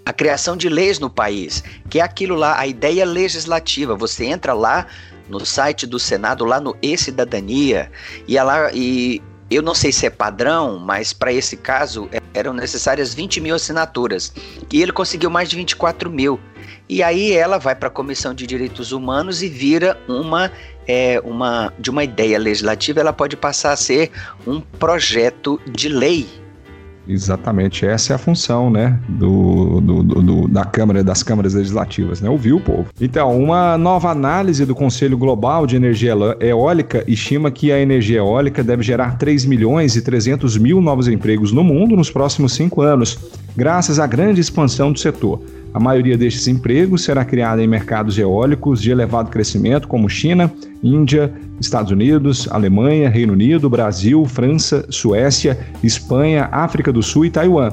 a 0.09 0.12
criação 0.15 0.57
de 0.57 0.71
leis 0.71 0.99
no 0.99 1.11
país, 1.11 1.62
que 1.91 2.00
é 2.00 2.03
aquilo 2.03 2.35
lá, 2.35 2.59
a 2.59 2.67
ideia 2.67 3.05
legislativa. 3.05 3.95
Você 3.95 4.25
entra 4.25 4.55
lá 4.55 4.87
no 5.29 5.45
site 5.45 5.87
do 5.87 5.99
Senado, 5.99 6.47
lá 6.47 6.59
no 6.59 6.75
E-Cidadania, 6.81 7.93
e, 8.27 8.38
ela, 8.38 8.71
e 8.73 9.21
eu 9.50 9.61
não 9.61 9.75
sei 9.75 9.93
se 9.93 10.07
é 10.07 10.11
padrão, 10.11 10.79
mas 10.79 11.12
para 11.12 11.31
esse 11.31 11.59
caso 11.59 12.09
eram 12.33 12.55
necessárias 12.55 13.12
20 13.12 13.38
mil 13.43 13.55
assinaturas. 13.55 14.33
E 14.73 14.81
ele 14.81 14.93
conseguiu 14.93 15.29
mais 15.29 15.50
de 15.50 15.57
24 15.57 16.09
mil. 16.09 16.41
E 16.88 17.03
aí 17.03 17.33
ela 17.33 17.59
vai 17.59 17.75
para 17.75 17.88
a 17.88 17.91
Comissão 17.91 18.33
de 18.33 18.47
Direitos 18.47 18.93
Humanos 18.93 19.43
e 19.43 19.49
vira 19.50 20.00
uma, 20.09 20.50
é, 20.87 21.21
uma 21.23 21.71
de 21.79 21.91
uma 21.91 22.03
ideia 22.03 22.38
legislativa, 22.38 22.99
ela 22.99 23.12
pode 23.12 23.37
passar 23.37 23.73
a 23.73 23.77
ser 23.77 24.11
um 24.47 24.59
projeto 24.59 25.61
de 25.71 25.91
lei 25.91 26.48
Exatamente, 27.09 27.87
essa 27.87 28.12
é 28.12 28.17
a 28.17 28.19
função, 28.19 28.71
né, 28.71 28.99
do, 29.09 29.81
do, 29.81 30.03
do, 30.03 30.49
da 30.49 30.65
Câmara, 30.65 31.03
das 31.03 31.23
câmaras 31.23 31.55
legislativas, 31.55 32.21
né, 32.21 32.29
ouvir 32.29 32.53
o 32.53 32.61
povo. 32.61 32.87
Então, 33.00 33.37
uma 33.43 33.79
nova 33.79 34.11
análise 34.11 34.67
do 34.67 34.75
Conselho 34.75 35.17
Global 35.17 35.67
de 35.67 35.77
Energia 35.77 36.15
Eólica 36.41 37.03
estima 37.07 37.50
que 37.50 37.73
a 37.73 37.81
energia 37.81 38.19
eólica 38.19 38.62
deve 38.62 38.83
gerar 38.83 39.17
3 39.17 39.47
milhões 39.47 39.97
e 39.97 40.03
300 40.03 40.59
mil 40.59 40.81
novos 40.81 41.09
empregos 41.09 41.50
no 41.50 41.65
mundo 41.65 41.97
nos 41.97 42.11
próximos 42.11 42.53
cinco 42.53 42.83
anos, 42.83 43.19
graças 43.57 43.99
à 43.99 44.07
grande 44.07 44.41
expansão 44.41 44.93
do 44.93 44.99
setor. 44.99 45.41
A 45.73 45.79
maioria 45.79 46.17
destes 46.17 46.49
empregos 46.49 47.05
será 47.05 47.25
criada 47.25 47.63
em 47.63 47.69
mercados 47.69 48.19
eólicos 48.19 48.81
de 48.81 48.91
elevado 48.91 49.31
crescimento, 49.31 49.87
como 49.87 50.09
China, 50.09 50.51
Índia, 50.83 51.33
Estados 51.61 51.93
Unidos, 51.93 52.49
Alemanha, 52.51 53.09
Reino 53.09 53.35
Unido, 53.35 53.69
Brasil, 53.69 54.25
França, 54.25 54.87
Suécia, 54.89 55.59
Espanha, 55.83 56.49
África 56.51 56.93
do 56.93 57.03
Sul 57.03 57.27
e 57.27 57.31
Taiwan. 57.31 57.71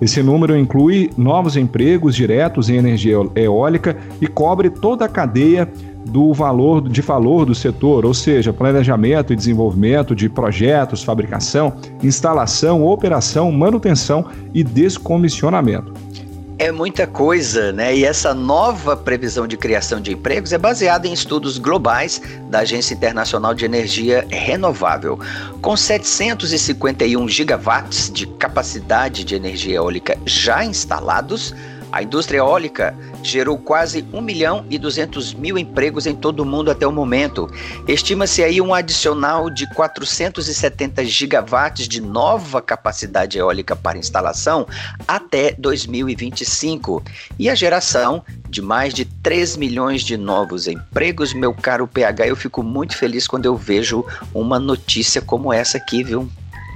Esse 0.00 0.22
número 0.22 0.56
inclui 0.56 1.10
novos 1.16 1.56
empregos 1.56 2.14
diretos 2.14 2.68
em 2.68 2.76
energia 2.76 3.16
eólica 3.34 3.96
e 4.20 4.26
cobre 4.28 4.70
toda 4.70 5.06
a 5.06 5.08
cadeia 5.08 5.68
do 6.06 6.32
valor 6.32 6.88
de 6.88 7.02
valor 7.02 7.44
do 7.44 7.54
setor, 7.54 8.06
ou 8.06 8.14
seja, 8.14 8.52
planejamento 8.52 9.32
e 9.32 9.36
desenvolvimento 9.36 10.14
de 10.14 10.28
projetos, 10.28 11.02
fabricação, 11.02 11.74
instalação, 12.02 12.84
operação, 12.86 13.50
manutenção 13.50 14.26
e 14.54 14.62
descomissionamento. 14.62 15.92
É 16.68 16.72
muita 16.72 17.06
coisa, 17.06 17.72
né? 17.72 17.96
E 17.96 18.04
essa 18.04 18.34
nova 18.34 18.94
previsão 18.94 19.46
de 19.46 19.56
criação 19.56 20.02
de 20.02 20.12
empregos 20.12 20.52
é 20.52 20.58
baseada 20.58 21.08
em 21.08 21.14
estudos 21.14 21.56
globais 21.56 22.20
da 22.50 22.58
Agência 22.58 22.92
Internacional 22.92 23.54
de 23.54 23.64
Energia 23.64 24.26
Renovável. 24.30 25.18
Com 25.62 25.74
751 25.74 27.26
gigawatts 27.26 28.12
de 28.12 28.26
capacidade 28.26 29.24
de 29.24 29.34
energia 29.34 29.76
eólica 29.76 30.18
já 30.26 30.62
instalados, 30.62 31.54
a 31.90 32.02
indústria 32.02 32.38
eólica 32.38 32.94
gerou 33.22 33.58
quase 33.58 34.04
1 34.12 34.20
milhão 34.20 34.64
e 34.70 34.78
200 34.78 35.34
mil 35.34 35.58
empregos 35.58 36.06
em 36.06 36.14
todo 36.14 36.40
o 36.40 36.46
mundo 36.46 36.70
até 36.70 36.86
o 36.86 36.92
momento. 36.92 37.50
Estima-se 37.86 38.42
aí 38.42 38.60
um 38.60 38.74
adicional 38.74 39.50
de 39.50 39.68
470 39.74 41.04
gigawatts 41.04 41.88
de 41.88 42.00
nova 42.00 42.60
capacidade 42.60 43.38
eólica 43.38 43.74
para 43.74 43.98
instalação 43.98 44.66
até 45.06 45.54
2025 45.58 47.02
e 47.38 47.48
a 47.48 47.54
geração 47.54 48.22
de 48.48 48.62
mais 48.62 48.94
de 48.94 49.04
3 49.04 49.56
milhões 49.56 50.02
de 50.02 50.16
novos 50.16 50.68
empregos. 50.68 51.32
Meu 51.32 51.54
caro 51.54 51.86
PH, 51.86 52.28
eu 52.28 52.36
fico 52.36 52.62
muito 52.62 52.96
feliz 52.96 53.26
quando 53.26 53.46
eu 53.46 53.56
vejo 53.56 54.04
uma 54.32 54.58
notícia 54.58 55.20
como 55.20 55.52
essa 55.52 55.78
aqui, 55.78 56.02
viu? 56.02 56.28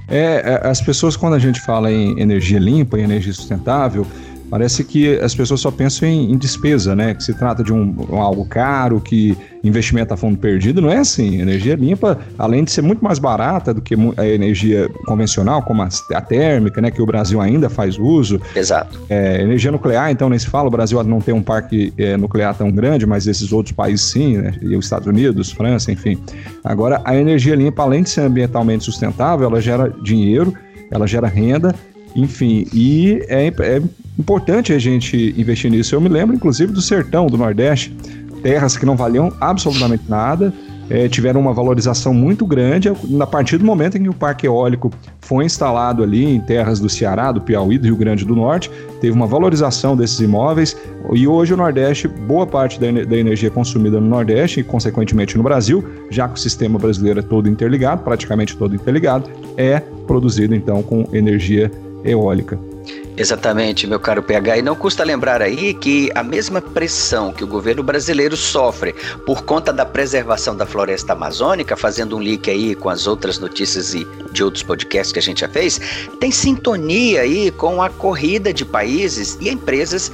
É, 0.08 0.60
é 0.62 0.68
as 0.68 0.80
pessoas, 0.80 1.16
quando 1.16 1.34
a 1.34 1.38
gente 1.38 1.60
fala 1.60 1.90
em 1.90 2.18
energia 2.20 2.58
limpa, 2.58 2.98
em 2.98 3.04
energia 3.04 3.32
sustentável, 3.32 4.06
Parece 4.52 4.84
que 4.84 5.18
as 5.20 5.34
pessoas 5.34 5.60
só 5.60 5.70
pensam 5.70 6.06
em, 6.06 6.30
em 6.30 6.36
despesa, 6.36 6.94
né? 6.94 7.14
Que 7.14 7.24
se 7.24 7.32
trata 7.32 7.64
de 7.64 7.72
um, 7.72 7.96
um, 8.10 8.20
algo 8.20 8.44
caro, 8.44 9.00
que 9.00 9.34
investimento 9.64 10.12
a 10.12 10.16
fundo 10.16 10.36
perdido. 10.36 10.82
Não 10.82 10.90
é 10.90 10.98
assim. 10.98 11.40
Energia 11.40 11.74
limpa, 11.74 12.18
além 12.38 12.62
de 12.62 12.70
ser 12.70 12.82
muito 12.82 13.02
mais 13.02 13.18
barata 13.18 13.72
do 13.72 13.80
que 13.80 13.94
a 14.14 14.26
energia 14.26 14.90
convencional, 15.06 15.62
como 15.62 15.80
a, 15.80 15.88
a 16.12 16.20
térmica, 16.20 16.82
né? 16.82 16.90
Que 16.90 17.00
o 17.00 17.06
Brasil 17.06 17.40
ainda 17.40 17.70
faz 17.70 17.98
uso. 17.98 18.38
Exato. 18.54 19.00
É, 19.08 19.40
energia 19.40 19.72
nuclear, 19.72 20.10
então, 20.10 20.28
nem 20.28 20.38
se 20.38 20.48
fala. 20.48 20.68
O 20.68 20.70
Brasil 20.70 21.02
não 21.02 21.22
tem 21.22 21.32
um 21.32 21.42
parque 21.42 21.90
é, 21.96 22.18
nuclear 22.18 22.54
tão 22.54 22.70
grande, 22.70 23.06
mas 23.06 23.26
esses 23.26 23.54
outros 23.54 23.74
países 23.74 24.04
sim, 24.04 24.36
né? 24.36 24.52
E 24.60 24.76
os 24.76 24.84
Estados 24.84 25.06
Unidos, 25.08 25.50
França, 25.50 25.90
enfim. 25.90 26.18
Agora, 26.62 27.00
a 27.06 27.16
energia 27.16 27.54
limpa, 27.54 27.84
além 27.84 28.02
de 28.02 28.10
ser 28.10 28.20
ambientalmente 28.20 28.84
sustentável, 28.84 29.48
ela 29.48 29.62
gera 29.62 29.88
dinheiro, 30.02 30.52
ela 30.90 31.06
gera 31.06 31.26
renda 31.26 31.74
enfim, 32.14 32.66
e 32.72 33.22
é, 33.28 33.46
é 33.46 33.82
importante 34.18 34.72
a 34.72 34.78
gente 34.78 35.34
investir 35.36 35.70
nisso. 35.70 35.94
Eu 35.94 36.00
me 36.00 36.08
lembro, 36.08 36.34
inclusive, 36.34 36.72
do 36.72 36.80
sertão 36.80 37.26
do 37.26 37.38
Nordeste, 37.38 37.96
terras 38.42 38.76
que 38.76 38.84
não 38.84 38.96
valiam 38.96 39.32
absolutamente 39.40 40.04
nada, 40.08 40.52
é, 40.90 41.08
tiveram 41.08 41.40
uma 41.40 41.54
valorização 41.54 42.12
muito 42.12 42.44
grande 42.44 42.88
a 42.88 43.26
partir 43.26 43.56
do 43.56 43.64
momento 43.64 43.96
em 43.96 44.02
que 44.02 44.08
o 44.08 44.12
parque 44.12 44.46
eólico 44.46 44.90
foi 45.20 45.46
instalado 45.46 46.02
ali 46.02 46.24
em 46.24 46.40
terras 46.40 46.80
do 46.80 46.88
Ceará, 46.88 47.32
do 47.32 47.40
Piauí, 47.40 47.78
do 47.78 47.84
Rio 47.86 47.96
Grande 47.96 48.26
do 48.26 48.36
Norte, 48.36 48.70
teve 49.00 49.14
uma 49.14 49.26
valorização 49.26 49.96
desses 49.96 50.20
imóveis 50.20 50.76
e 51.14 51.26
hoje 51.26 51.54
o 51.54 51.56
Nordeste, 51.56 52.06
boa 52.06 52.46
parte 52.46 52.78
da, 52.78 52.90
da 53.04 53.16
energia 53.16 53.50
consumida 53.50 54.00
no 54.00 54.06
Nordeste 54.06 54.60
e 54.60 54.64
consequentemente 54.64 55.36
no 55.36 55.42
Brasil, 55.42 55.82
já 56.10 56.28
que 56.28 56.34
o 56.34 56.38
sistema 56.38 56.78
brasileiro 56.78 57.20
é 57.20 57.22
todo 57.22 57.48
interligado, 57.48 58.02
praticamente 58.02 58.54
todo 58.56 58.74
interligado, 58.74 59.30
é 59.56 59.80
produzido 60.06 60.54
então 60.54 60.82
com 60.82 61.08
energia 61.12 61.70
eólica. 62.04 62.58
Exatamente, 63.16 63.86
meu 63.86 64.00
caro 64.00 64.22
PH. 64.22 64.58
E 64.58 64.62
não 64.62 64.74
custa 64.74 65.04
lembrar 65.04 65.42
aí 65.42 65.74
que 65.74 66.10
a 66.14 66.22
mesma 66.22 66.62
pressão 66.62 67.30
que 67.30 67.44
o 67.44 67.46
governo 67.46 67.82
brasileiro 67.82 68.36
sofre 68.36 68.94
por 69.26 69.42
conta 69.42 69.72
da 69.72 69.84
preservação 69.84 70.56
da 70.56 70.64
floresta 70.64 71.12
amazônica, 71.12 71.76
fazendo 71.76 72.16
um 72.16 72.20
link 72.20 72.50
aí 72.50 72.74
com 72.74 72.88
as 72.88 73.06
outras 73.06 73.38
notícias 73.38 73.92
e 73.92 74.06
de 74.32 74.42
outros 74.42 74.62
podcasts 74.62 75.12
que 75.12 75.18
a 75.18 75.22
gente 75.22 75.42
já 75.42 75.48
fez, 75.48 75.78
tem 76.18 76.30
sintonia 76.30 77.20
aí 77.20 77.50
com 77.50 77.82
a 77.82 77.90
corrida 77.90 78.52
de 78.52 78.64
países 78.64 79.36
e 79.40 79.50
empresas 79.50 80.10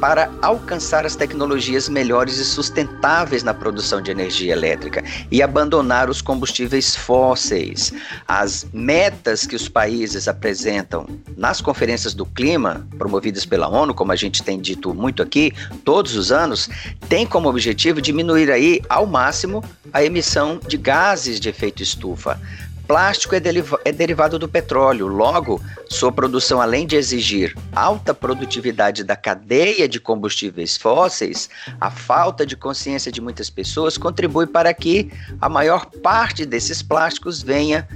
para 0.00 0.30
alcançar 0.42 1.06
as 1.06 1.16
tecnologias 1.16 1.88
melhores 1.88 2.38
e 2.38 2.44
sustentáveis 2.44 3.42
na 3.42 3.54
produção 3.54 4.00
de 4.00 4.10
energia 4.10 4.52
elétrica 4.52 5.02
e 5.30 5.42
abandonar 5.42 6.10
os 6.10 6.20
combustíveis 6.20 6.94
fósseis. 6.94 7.92
As 8.26 8.66
metas 8.72 9.46
que 9.46 9.56
os 9.56 9.68
países 9.68 10.28
apresentam 10.28 11.06
nas 11.36 11.60
conferências 11.60 12.14
do 12.14 12.26
clima, 12.26 12.86
promovidas 12.98 13.46
pela 13.46 13.68
ONU, 13.68 13.94
como 13.94 14.12
a 14.12 14.16
gente 14.16 14.42
tem 14.42 14.60
dito 14.60 14.94
muito 14.94 15.22
aqui, 15.22 15.52
todos 15.84 16.16
os 16.16 16.30
anos, 16.30 16.68
têm 17.08 17.26
como 17.26 17.48
objetivo 17.48 18.00
diminuir 18.00 18.50
aí 18.50 18.80
ao 18.88 19.06
máximo 19.06 19.64
a 19.92 20.04
emissão 20.04 20.60
de 20.66 20.76
gases 20.76 21.40
de 21.40 21.48
efeito 21.48 21.82
estufa 21.82 22.38
plástico 22.86 23.34
é, 23.34 23.42
é, 23.84 23.92
derivado 23.92 24.38
do 24.38 24.48
petróleo, 24.48 25.06
logo, 25.06 25.60
sua 25.88 26.12
produção, 26.12 26.60
além 26.60 26.86
de 26.86 26.96
exigir 26.96 27.56
alta 27.74 28.14
produtividade 28.14 29.04
da 29.04 29.16
cadeia 29.16 29.88
de 29.88 30.00
combustíveis 30.00 30.76
fósseis, 30.76 31.50
a 31.80 31.90
falta 31.90 32.46
de 32.46 32.56
consciência 32.56 33.10
de 33.10 33.20
muitas 33.20 33.50
pessoas 33.50 33.98
contribui 33.98 34.46
para 34.46 34.72
que 34.72 35.10
a 35.40 35.48
maior 35.48 35.86
parte 36.02 36.46
desses 36.46 36.82
plásticos 36.82 37.42
venha 37.42 37.86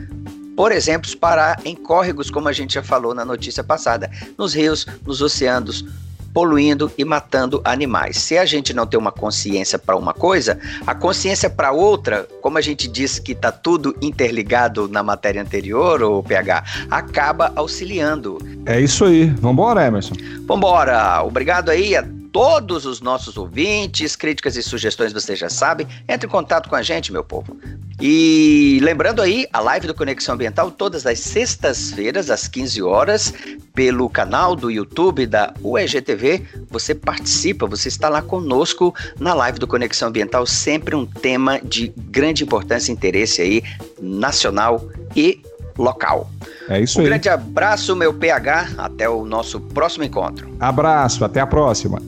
por 0.57 0.73
exemplo, 0.73 1.11
parar 1.17 1.59
em 1.65 1.75
córregos, 1.75 2.31
como 2.31 2.47
a 2.47 2.53
gente 2.53 2.75
já 2.75 2.83
falou 2.83 3.15
na 3.15 3.25
notícia 3.25 3.65
passada, 3.65 4.11
nos 4.37 4.53
rios, 4.53 4.87
nos 5.07 5.23
oceanos, 5.23 5.87
poluindo 6.33 6.91
e 6.97 7.05
matando 7.05 7.61
animais. 7.65 8.17
Se 8.17 8.39
a 8.39 8.45
gente 8.45 8.73
não 8.73 8.87
tem 8.87 8.99
uma 8.99 9.13
consciência 9.13 9.79
para 9.79 9.97
uma 9.97 10.13
coisa, 10.13 10.59
a 10.87 10.95
consciência 10.95 11.51
para 11.51 11.73
outra, 11.73 12.27
como 12.41 12.59
a 12.59 12.61
gente 12.61 12.89
disse 12.89 13.21
que 13.21 13.33
está 13.33 13.51
tudo 13.51 13.97
interligado 14.01 14.89
na 14.89 15.03
matéria 15.03 15.43
anterior, 15.43 16.03
o 16.03 16.23
PH, 16.23 16.65
acaba 16.91 17.53
auxiliando. 17.57 18.39
É 18.67 18.81
isso 18.81 19.05
aí. 19.05 19.27
Vambora, 19.27 19.87
Emerson. 19.87 20.15
Vambora. 20.47 21.23
Obrigado 21.23 21.71
aí 21.71 21.95
todos 22.33 22.87
os 22.87 23.01
nossos 23.01 23.37
ouvintes, 23.37 24.17
críticas 24.17 24.57
e 24.57 24.63
sugestões 24.63 25.13
vocês 25.13 25.39
já 25.39 25.49
sabem. 25.49 25.87
Entre 26.09 26.27
em 26.27 26.31
contato 26.31 26.69
com 26.69 26.77
a 26.77 26.83
gente, 26.83 27.13
meu 27.13 27.25
povo. 27.25 27.57
E 28.01 28.79
lembrando 28.83 29.21
aí, 29.21 29.47
a 29.53 29.61
live 29.61 29.87
do 29.87 29.95
Conexão 29.95 30.35
Ambiental 30.35 30.71
todas 30.71 31.07
as 31.07 31.21
sextas-feiras 31.21 32.31
às 32.31 32.49
15 32.49 32.83
horas 32.83 33.35
pelo 33.75 34.09
canal 34.09 34.57
do 34.57 34.71
YouTube 34.71 35.27
da 35.27 35.53
UEGTV. 35.63 36.43
Você 36.71 36.95
participa, 36.95 37.67
você 37.67 37.89
está 37.89 38.09
lá 38.09 38.23
conosco 38.23 38.95
na 39.19 39.35
live 39.35 39.59
do 39.59 39.67
Conexão 39.67 40.09
Ambiental, 40.09 40.47
sempre 40.47 40.97
um 40.97 41.05
tema 41.05 41.61
de 41.61 41.93
grande 41.97 42.45
importância 42.45 42.91
e 42.91 42.95
interesse 42.95 43.43
aí 43.43 43.63
nacional 44.01 44.89
e 45.15 45.43
local. 45.77 46.31
É 46.69 46.81
isso 46.81 46.99
um 46.99 47.03
aí. 47.03 47.07
Um 47.07 47.11
grande 47.11 47.29
abraço, 47.29 47.95
meu 47.95 48.15
PH. 48.15 48.71
Até 48.79 49.09
o 49.09 49.25
nosso 49.25 49.61
próximo 49.61 50.05
encontro. 50.05 50.57
Abraço, 50.59 51.25
até 51.25 51.41
a 51.41 51.47
próxima. 51.47 52.01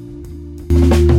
Thank 0.73 0.95
you. 0.95 1.12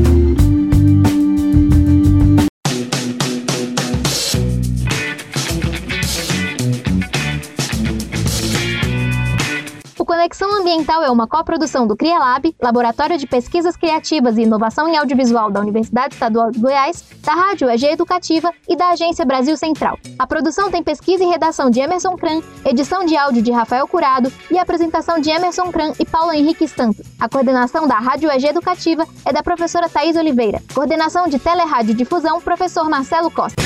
Conexão 10.24 10.58
Ambiental 10.58 11.03
é 11.03 11.12
uma 11.12 11.27
coprodução 11.27 11.86
do 11.86 11.98
CriaLab, 11.98 12.56
Laboratório 12.62 13.18
de 13.18 13.27
Pesquisas 13.27 13.75
Criativas 13.75 14.38
e 14.38 14.44
Inovação 14.44 14.88
em 14.88 14.96
Audiovisual 14.96 15.51
da 15.51 15.60
Universidade 15.60 16.13
Estadual 16.13 16.50
de 16.50 16.60
Goiás, 16.60 17.03
da 17.22 17.34
Rádio 17.34 17.70
EG 17.70 17.88
Educativa 17.88 18.50
e 18.70 18.77
da 18.77 18.92
Agência 18.92 19.25
Brasil 19.25 19.58
Central. 19.58 20.00
A 20.18 20.25
produção 20.25 20.72
tem 20.72 20.82
pesquisa 20.82 21.25
e 21.25 21.27
redação 21.27 21.70
de 21.70 21.82
Emerson 21.82 22.15
Kran, 22.15 22.39
edição 22.63 23.03
de 23.03 23.18
áudio 23.18 23.42
de 23.42 23.51
Rafael 23.51 23.86
Curado 23.86 24.32
e 24.50 24.58
apresentação 24.58 25.20
de 25.20 25.30
Emerson 25.30 25.70
Kran 25.74 25.92
e 26.00 26.06
Paulo 26.06 26.32
Henrique 26.32 26.63
Stanto. 26.63 27.03
A 27.20 27.27
coordenação 27.27 27.86
da 27.86 27.96
Rádio 27.96 28.32
EG 28.32 28.46
Educativa 28.46 29.06
é 29.25 29.34
da 29.34 29.44
professora 29.44 29.89
Thais 29.89 30.15
Oliveira. 30.15 30.63
Coordenação 30.74 31.27
de 31.27 31.38
Telerádio 31.38 31.94
Difusão, 31.94 32.39
professor 32.39 32.89
Marcelo 32.89 33.30
Costa. 33.30 33.62